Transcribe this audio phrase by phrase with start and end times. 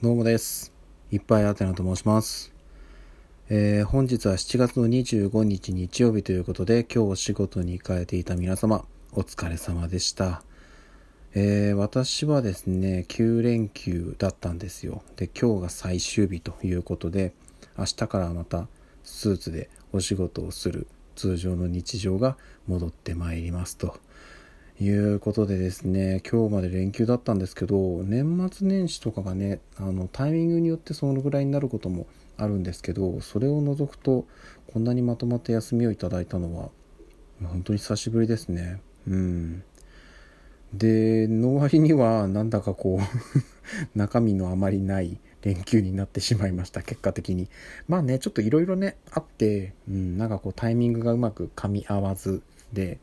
[0.00, 0.72] どうもです。
[1.10, 2.52] いっぱいあてなと申します。
[3.48, 10.44] えー本日は7月の25日日曜日ということで、今日お仕事に行かれていた皆様、お疲れ様でした。
[11.34, 15.02] えー私はですね、9連休だったんですよ。
[15.16, 17.34] で、今日が最終日ということで、
[17.76, 18.68] 明日からまた
[19.02, 20.86] スーツでお仕事をする
[21.16, 22.36] 通常の日常が
[22.68, 23.98] 戻ってまいりますと。
[24.80, 34.24] いうことでですね今日まで連休だったんですけど年末年始とかがねあのタイミングによってそのぐらいになることもあるんですけどそれを除くと
[34.72, 36.70] こんなにまとまった休みをいただいたのは
[37.42, 38.80] 本当に久しぶりですね。
[39.06, 39.62] うん。
[40.72, 43.38] での割にはなんだかこう
[43.98, 47.48] 中身のあまりない連休になってしまいました結果的に。
[47.86, 52.42] まあねちょっといろいろねあって、うん、なんかこうタイミングがうまく噛み合わず
[52.72, 52.98] で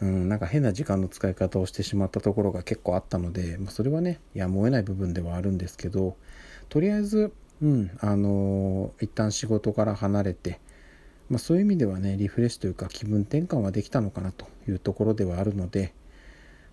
[0.00, 6.16] うん、なんか変な時間の使い方をしてしまったところが結構あったので、まあ、それはねやむを得ない部分ではあるんですけど
[6.68, 7.32] とりあえず、
[7.62, 10.60] うんあの一旦仕事から離れて、
[11.30, 15.94] まあ、そういう意味ではねリフレッシュというか気分転換はできたのかなというところではあるので、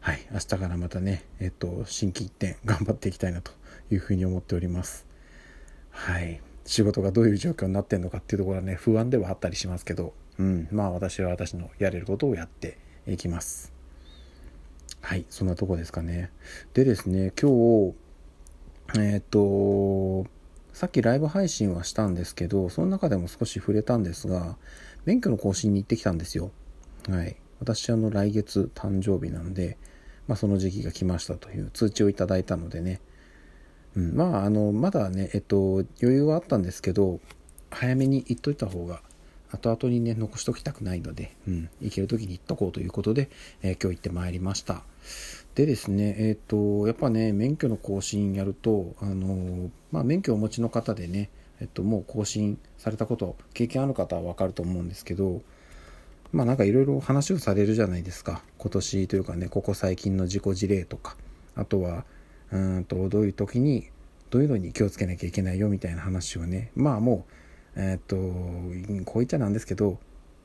[0.01, 3.51] はい、明日からまたね、えっと、心機一転頑張っていきたいなと
[3.91, 5.05] いうふうに思っております。
[5.91, 13.73] はい仕事がどういう状況になってるのかっていうところはね不安ではあったりしますけど、うん、まあ私は私のやれることをやっていきます。
[15.01, 16.31] はいそんなとこですかね。
[16.73, 17.95] でですね今日
[18.97, 20.25] えっ、と
[20.73, 24.57] さっきライブ配信はしたんですけどその中でも少し触れたんですが
[25.05, 26.51] 免許の更新に行ってきたんですよ。
[27.09, 27.35] はい。
[27.59, 29.77] 私あの来月誕生日なんで、
[30.27, 33.01] まあ、その時期が来ましたという通知をいただいたのでね。
[33.95, 37.19] うん、まああのまだねえっと余裕はあったんですけど
[37.69, 39.01] 早めに行っといた方が
[39.53, 43.29] 後々にね残しときたくないので、うん、行ける時に行っとこうということで、
[43.61, 44.81] えー今日行ってまいりました。
[45.55, 51.29] でですねえっ、とやっぱね免許の更新やるとあのまあ免許をお持ちの方でね
[51.61, 55.41] えっともう更新されたこと経験ある方は分かると思うんですけど
[56.31, 58.41] まあなんかいろいろ話をされるじゃないですか。
[58.57, 61.16] 今年というかねここ最近の事故事例とか。
[61.55, 62.05] あとは
[62.51, 63.89] うんとどういう時に
[64.29, 66.72] どういうのに気をつけなきゃいけないよみたいな話をね。
[66.75, 67.42] まあもう
[67.75, 68.16] えーっと
[69.06, 69.97] こう言っちゃなんですけど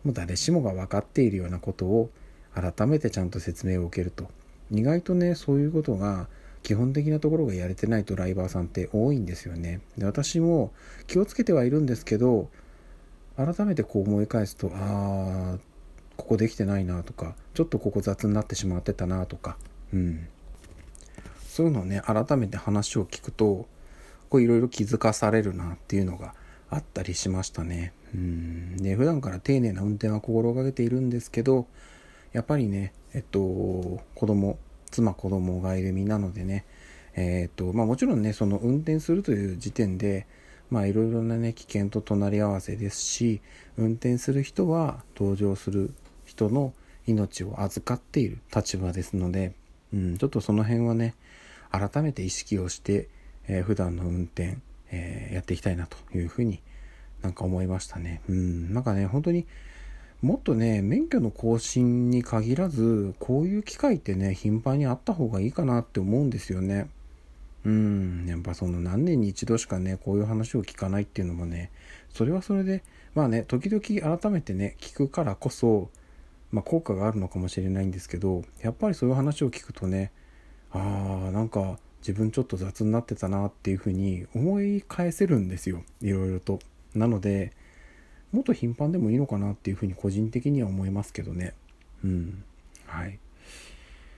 [0.04, 2.10] もう誰しもが分かっているようなことを
[2.54, 4.28] 改めてちゃんと説明を受けると。
[4.70, 6.28] 意外とねそういうことが
[6.62, 9.80] 基本的なところがやれてないドライバーさんって多いんですよね。
[9.96, 10.72] で私も
[11.06, 12.50] 気をつけてはいるんですけど
[13.36, 15.58] 改めてこう思い返すとああ
[16.16, 19.56] ここできてないなとかちょっとここ雑になってしまってたなとか。
[19.92, 20.28] うん。
[21.48, 23.66] そういうのをね改めて話を聞くと
[24.28, 26.34] こういろいろ気づかされるなっていうのが
[26.70, 27.92] あったりしましたね。
[28.14, 28.76] うん。
[28.76, 31.66] で普段から丁寧な運転は心がけているんですけど
[32.32, 34.58] やっぱりねえっと子供
[34.90, 36.64] 妻子供がいる身なのでね
[37.14, 40.26] えっとまあもちろんねその運転するという時点で
[40.70, 43.40] まあいろいろなね危険と隣り合わせですし
[43.76, 46.74] 運転する人は同乗する人の
[47.06, 49.54] 命を預かっている立場ですので、
[49.94, 51.14] うん、ちょっとその辺はね
[51.70, 53.08] 改めて意識をして、
[53.46, 54.58] えー普段の運転、
[54.90, 56.60] えーやっていきたいなというふうに
[57.22, 58.22] なんか思いましたね。
[58.28, 59.46] うん、なんかね本当に
[60.22, 66.88] もっとね免許の更新に限らずこういう機会ってね頻繁にあった方がいいかなって思うんですよね。
[67.64, 71.70] うんやっぱその何年に一度しかねこういう話を聞かないっていうのもね
[72.08, 72.82] それはそれで
[73.14, 75.90] まあね時々改めてね聞くからこそ、
[76.50, 80.12] まあ、効果があるのかもしれないんですけどやっぱりそういう話を聞くとね
[80.70, 86.60] あーなんか自分ちょっと雑になってたなっていうふうに思い返せるんですよいろいろと。
[86.94, 87.52] なので
[88.32, 91.54] もっと頻繁でもいいのかなっていうふうに個人的には思いますけどね。
[92.04, 92.44] うん。
[92.86, 93.18] はい。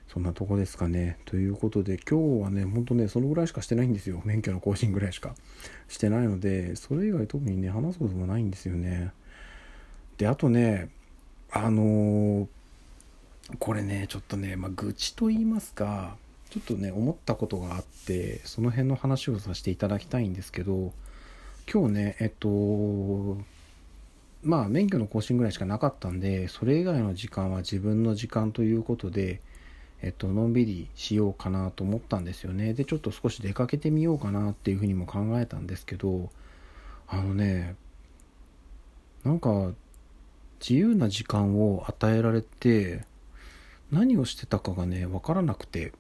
[0.09, 1.19] そんなとこですかね。
[1.25, 4.21] ということで今日はね、ほんとね、そのぐらいしかしてないんですよ。
[4.25, 5.35] 免許の更新ぐらいしか
[5.87, 9.13] してないので、それ以外特にね、話すこともないんですよね。
[10.19, 10.89] で、あとね、
[11.53, 12.47] あのー
[13.59, 16.17] これね、ちょっとね、まあ、愚痴と言いますか、
[16.51, 20.93] ちょっとね、思ったことがあって、その辺の話をさせていただきたいんですけど、
[21.73, 23.39] 今日ね、えっと、
[24.43, 29.41] まあ免許の更新ぐらいしかなかったんでそれ以外の時間は自分の時間ということで
[30.03, 32.73] えっとのんびりしようかなと思ったんですよね。
[32.73, 36.31] でちょっと少し出かけてみようかなっていうふうにも考えたんですけど
[37.07, 37.77] あのね
[39.25, 39.73] なんか
[40.59, 43.05] 自由な時間を与えられて
[43.91, 45.93] 何をしてたかがね分からなくて。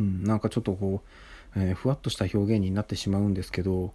[0.00, 1.02] うんなんかちょっとこ
[1.56, 3.92] う、えーふわっとした表現になってしまうんですけど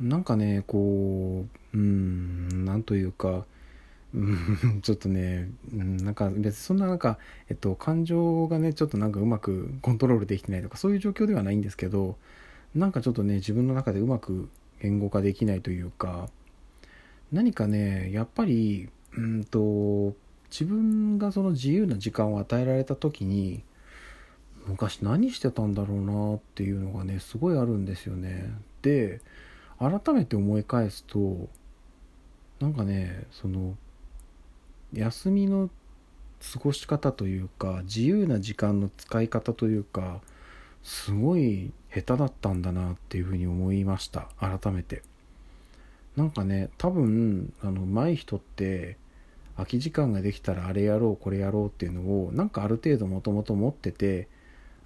[0.00, 3.44] なんかねこううんなんというか
[4.82, 12.16] ちょっとね、うんなんか別にそんななんか、えっと、感情がねちょっとなんかうまくコントロールできてないとかそういう状況ではないんですけど
[12.76, 14.48] なんかちょっとね自分の中でうまく
[14.80, 16.28] 言語化できないというか
[17.32, 20.14] 何かねやっぱりうんと
[20.48, 23.64] 自分がその自由な時間を与えられた時に
[24.66, 28.52] 昔何してたんだろうなっていうのがねすごいあるんですよね。
[28.82, 29.20] で
[29.78, 31.48] 改めて思い返すと
[32.60, 33.76] なんかねその
[34.92, 35.68] 休みの
[36.52, 40.20] 過ごし方というか自由な時間の使い方というか
[40.82, 44.28] すごい下手だったんだなっていうふうに思いました。
[44.38, 45.02] 改めて。
[46.16, 48.96] なんかね多分あの上手い人って
[49.56, 54.28] 空き時間ができたらあれやろうこれやろうっていうのをなんかある程度もともと持ってて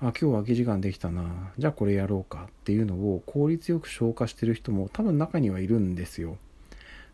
[0.00, 1.50] あ今日空き時間できたな。
[1.58, 6.36] じゃあこれやろうかっていうのを効率よく消化してる人も多分中にはいるんですよ。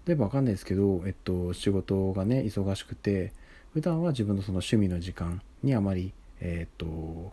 [0.07, 3.33] 例えばわかんないですけど、えっと、仕事がね忙しくて
[3.73, 7.33] 普段は自分のその趣味の時間にあまりえっと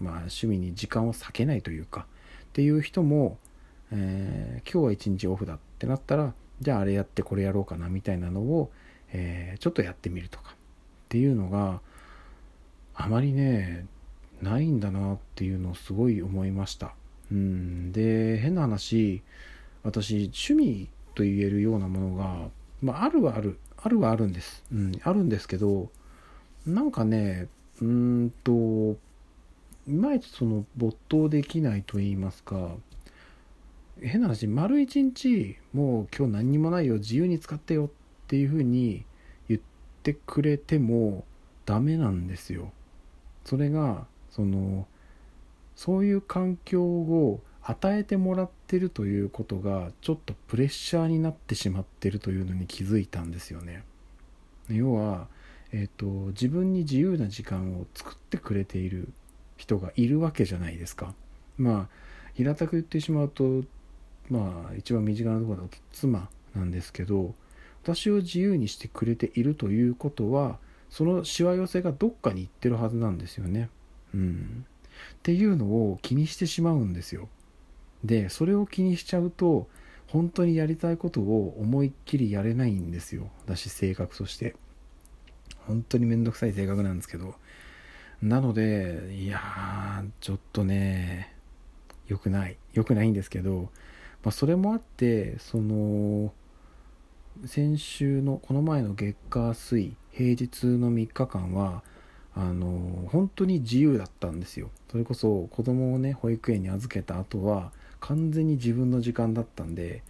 [0.00, 2.06] まあ趣味に時間を割けないというか
[2.44, 3.38] っていう人も、
[3.92, 8.72] えー、今日は一日オフだってなったらじゃああれやってこれやろうかなみたいなのを、
[9.12, 10.54] えー、ちょっとやってみるとかっ
[11.08, 11.80] ていうのが
[12.96, 13.86] あまりね
[14.42, 16.94] ないんだなっていうのをすごい思いました。
[17.30, 17.92] うん。
[17.92, 19.22] で変な話
[19.82, 22.48] 私趣味と言えるようなものが、
[22.82, 25.90] まあ、あるはあるあるはあるんです、うん、あるんですけど
[26.66, 27.48] なんかね
[27.80, 28.96] うんと
[29.88, 32.74] いまいちその没頭できないと言いますか
[34.02, 37.88] 変な話丸一日もう今日何にもないよ自由に使ってよっ
[38.28, 39.04] ていうふうに
[39.48, 39.60] 言っ
[40.02, 41.24] てくれても
[41.66, 42.72] ダメなんですよ。
[43.44, 44.86] それがその
[45.76, 53.84] そういう環境を与えてもらってるということがちょっとプレッシャーになってしまってるというのに気づいたんですよね。
[54.68, 55.28] 要は、
[55.72, 59.08] えーと、自分に自由な時間を作ってくれている
[59.56, 61.14] 人がいるわけじゃないですか。
[61.58, 63.62] まあ平たく言ってしまうと
[64.30, 67.34] まあ一番身近なところだと妻なんですけど
[67.82, 73.68] 私を自由にしてくれているということはそのしわ寄せがどっかに行ってるはずなんですよね。
[74.14, 77.28] うん、っていうのを気にしてしまうんですよ。
[78.04, 79.68] でそれを気にしちゃうと
[80.06, 83.30] 本当にやりたいことを思いっきりやれないんですよ。
[83.46, 84.56] 私性格として。
[85.66, 87.34] 本当にめんどくさい性格なんですけど。
[88.22, 91.34] なのでいやーちょっとね
[92.08, 92.56] 良くない。
[92.72, 93.70] 良くないんですけど、
[94.24, 96.32] まあ、それもあってその
[97.46, 101.82] 先週のこの前の月火水平日の3日間は
[102.34, 104.70] あの本当に自由だったんですよ。
[104.90, 110.02] それこそ子供をね保育園に預けた後は完全に自分の時間だったんで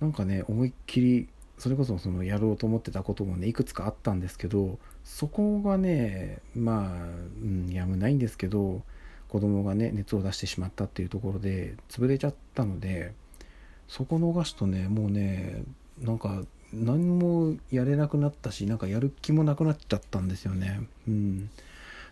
[0.00, 7.06] なんかね思いっきりそれこそそのやろうと思ってたこともねいくつかあったんですけどそこがねまあ、
[7.42, 8.82] うん、やむないんですけど
[9.28, 13.12] 子供がね熱を出してしまったっていうところで潰れちゃったので
[13.88, 15.62] そこ逃すとねもうね
[16.00, 20.80] なんか何もやれなくなったしなんかやる気もなくなっちゃったんですよね。
[21.08, 21.50] うん。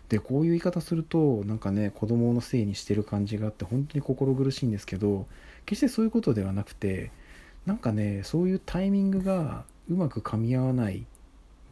[0.09, 5.25] でこういう言い方するとなんかね子供のせいにしてる感じがあって本当に心苦しいんですけど
[5.65, 7.11] 決してそういうことではなくて
[7.65, 11.05] なんかねそういうタイミングがうまく噛み合わない。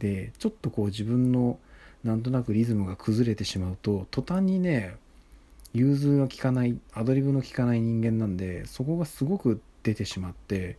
[0.00, 1.58] でちょっとこう自分の
[2.02, 4.96] なんとなくリズムが崩れてしまうと途端にね
[5.72, 10.78] 融通が利かないアドリブの利かない人間なんでそこがすごく出てしまって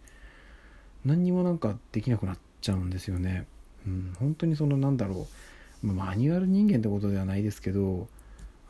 [1.06, 3.46] 何にもなんかできなくなっちゃうんですよね。
[3.86, 5.28] うん、本当にそのなんだろ
[5.84, 8.08] う、マニュアル人間ってことではないですけど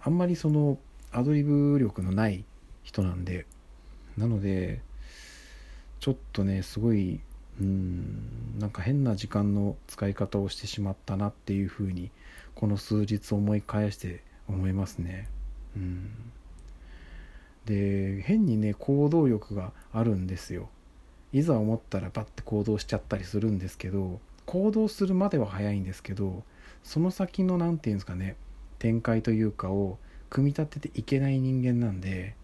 [0.02, 0.78] あんまりその
[1.12, 2.44] アドリブ力のない
[2.84, 3.46] 人なんで
[4.18, 4.82] なので
[6.00, 7.20] ちょっとねすごい
[7.60, 12.12] うんなんか変な時間の使い方をしてしまったなっていうふうに
[12.54, 15.30] この数日思い返して思いますね。
[15.76, 16.12] うん
[17.66, 20.70] で変にね行動力があるんですよ
[21.36, 26.44] いざ思ったらバッて行動しちゃったりするんですけど行動するまでは早いんですけど
[26.82, 28.38] その先の何て言うんですかね
[28.80, 29.98] 展開というかを
[30.30, 32.36] 組み立てていけない人間なんで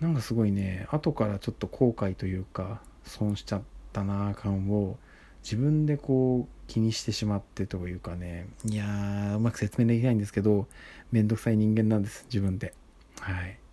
[0.00, 4.96] なんかすごいね後からちょっと後悔というか損しちゃったなあ感を
[5.44, 10.66] 自分でこう気にしてしまってというかねいやーうまく説明できないんですけど
[11.12, 12.74] めんどくさい人間なんです自分で。
[13.20, 13.63] はい。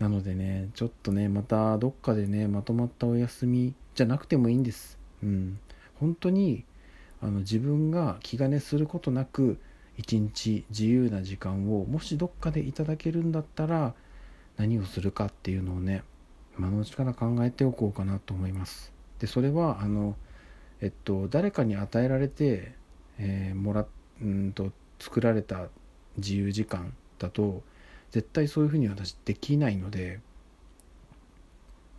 [0.00, 4.98] なのでね、ちょっとね、またどっかでね、まとまったお休みじゃなくてもいいんです。
[5.22, 5.58] うん。
[5.96, 6.64] 本当に、
[7.20, 9.58] あの、自分が気兼ねすることなく、
[9.98, 13.94] 一日自由な時間を、もしどっかでいただけるんだったら、
[14.56, 16.02] 何をするかっていうのをね、
[16.58, 18.94] 今のうちから考えておこうかなと思います。
[19.18, 20.16] で、それは、あの、
[20.80, 22.72] えっと、誰かに与えられて、
[23.18, 23.84] えー、もら、
[24.22, 25.68] うんと、作られた
[26.16, 27.62] 自由時間だと、
[28.10, 30.20] 絶対そういうふうに私できないので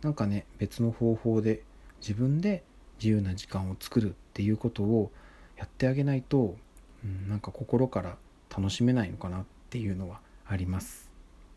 [0.02, 1.62] なんかね別の方法で
[2.00, 2.64] 自分で
[2.98, 5.10] 自由な時間を作るっていうことを
[5.56, 6.56] やってあげないと、
[7.04, 8.16] うん、なんか心から
[8.54, 11.10] 楽しめないのかなっていうのはあります。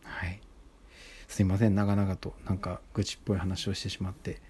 [0.03, 0.39] はい。
[1.27, 1.75] すいません。
[1.75, 4.41] 長々となんか愚痴っぽい話をしてしまって。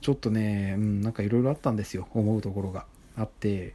[0.00, 2.08] ちょっとね、うん、なんかいろいろあったんですよ。
[2.12, 3.74] 思うところがあって。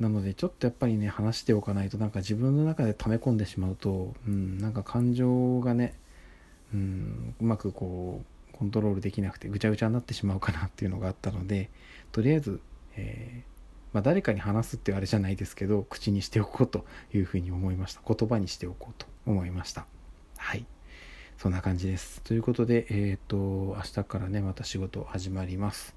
[0.00, 5.98] なのでちょっとやっぱりね話しておかないとなんか自分の中で溜め込んでしまうと、うん、なんか感情がね、
[6.72, 11.70] うん、うまくこうコントロールできなくてぐちゃぐちゃになってしまうかなっていうのがあったので
[12.12, 12.60] とりあえず、
[12.96, 18.00] えー、まあ、誰かに話すっていうあれじゃないですけど口にしておこうというふうに思いました。
[18.06, 19.86] 言葉にしておこうと思いました。
[20.36, 20.66] はい。
[21.38, 22.20] そんな感じです。
[22.22, 23.36] ということでえっ、ー、と
[23.76, 25.94] 明日からねまた仕事始まります。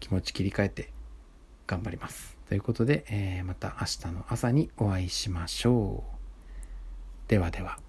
[0.00, 0.92] 気持ち切り替えて
[1.66, 2.35] 頑張ります。
[2.48, 6.04] ということで、えー、また明日の朝にお会いしましょ
[7.26, 7.28] う。
[7.28, 7.85] ではでは。